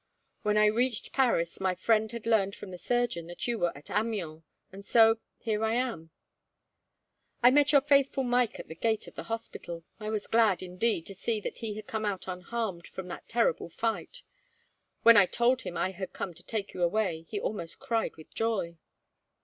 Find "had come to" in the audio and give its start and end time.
15.91-16.43